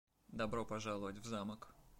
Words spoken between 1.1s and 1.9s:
в Замок.